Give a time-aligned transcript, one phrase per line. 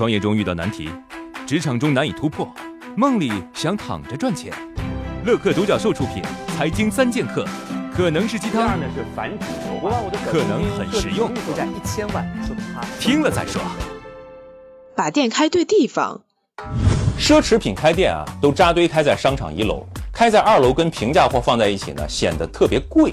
[0.00, 0.88] 创业中遇到难题，
[1.46, 2.50] 职场中难以突破，
[2.96, 4.50] 梦里想躺着赚钱。
[5.26, 6.22] 乐客独角兽出品，
[6.56, 7.44] 《财经三剑客》
[7.94, 9.46] 可能是鸡汤，呢是反主
[9.86, 12.56] 流可能很实用，负债一千万，说
[12.98, 13.60] 听了再说。
[14.96, 16.22] 把店开对地方，
[17.18, 23.12] 奢侈品开店啊，都扎堆开在商场一楼，开在二楼跟平价货放在一起呢，显得特别贵。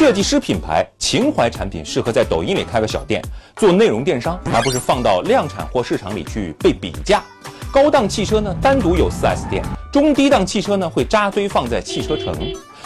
[0.00, 3.22] 设计师品牌、情怀产品适合在抖音里开个小店，
[3.54, 7.22] 做内容电商，而不是放到量产货市场里去被比价。
[7.70, 9.62] 高档汽车呢，单独有 4S 店；
[9.92, 12.34] 中低档汽车呢，会扎堆放在汽车城。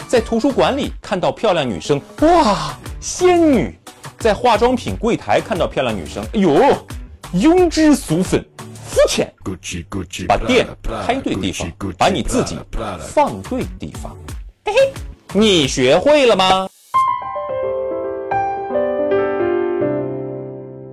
[0.09, 3.71] 在图书馆里看到漂亮女生，哇，仙女；
[4.19, 6.51] 在化妆品柜台看到漂亮女生，哎呦，
[7.33, 9.33] 庸脂俗粉，肤浅。
[10.27, 10.67] 把店
[11.07, 12.59] 开对地方，把你自己
[12.99, 14.13] 放对地方。
[14.65, 14.91] 嘿嘿，
[15.31, 16.67] 你学会了吗？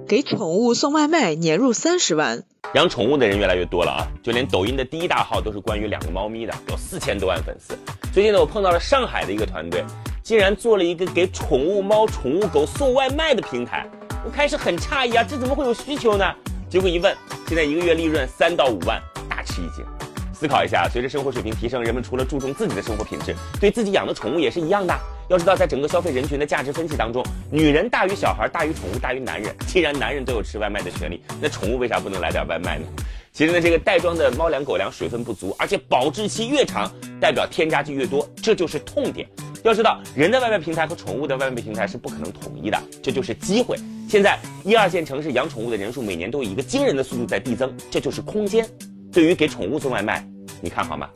[0.07, 2.43] 给宠物送外卖，年入三十万。
[2.75, 7.77] 养宠物的人越来越多了啊，就连抖音的第一大号都是关于两个猫咪的，有四千多万粉丝。
[8.13, 9.85] 最近呢，我碰到了上海的一个团队，
[10.23, 13.89] 竟然做了一个给宠物猫、宠物狗送外卖的平台。
[14.25, 16.25] 我开始很诧异啊，这怎么会有需求呢？
[16.69, 19.85] 结果一问，现在一个月利润三到五万，大吃一惊。
[20.43, 24.93] 思考一下，随着生活水平提升，人们除了注重自己的生活品质，对自己养的宠物也是一样的。
[25.29, 29.55] 要知道，在整个消费人群的价值分析当中，女人大于小孩，大于宠物，大于男人。
[29.69, 32.85] 既然男人都有吃外卖的权利，那宠物为啥不能来点外卖呢？
[33.33, 39.25] 其实呢，这个袋装的猫粮、狗粮水分不足，而且保质期越长，代表添加剂越多，这就是痛点。
[39.63, 43.77] 要知道，人的外卖平台和宠物的外卖平台是不可能统一的，这就是机会。
[44.09, 48.69] 现在一二线城市养宠物的人数每年都以一个惊人的速度在递增，这就是空间。
[49.13, 50.27] 对于给宠物送外卖。
[50.63, 51.09] 你看好吗？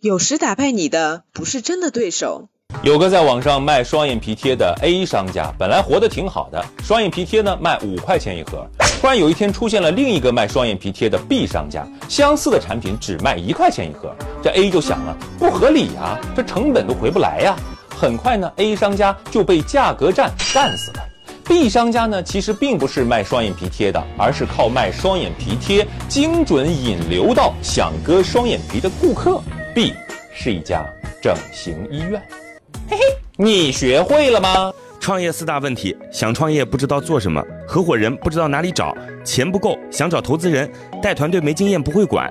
[0.00, 2.48] 有时打败你的不是真的对手。
[2.82, 8.64] 有个在网上卖双眼皮贴的 A 商家，本来活得挺好的，双眼皮贴呢卖五块钱一盒。
[9.00, 14.14] 突然有一天出现了另一个卖双眼皮贴的 B 商家，相似的产品只卖一块钱一盒。
[14.42, 17.56] 这 A 就想了，不合理呀，这成本都回不来呀。
[17.88, 21.00] 很快呢，A 商家就被价格战干死了。
[21.48, 29.40] B 商家呢，其实并不是卖双眼皮贴的，而是靠卖双眼皮贴精准引流到想割双眼皮的顾客。
[29.74, 29.94] B
[30.30, 30.84] 是一家
[31.22, 32.22] 整形医院。
[32.86, 33.02] 嘿嘿，
[33.38, 34.70] 你学会了吗？
[35.00, 38.94] 创业四大问题：想创业不知道做什么，合伙人不知道哪里找，
[39.24, 40.70] 钱不够想找投资人，
[41.02, 42.30] 带团队没经验不会管。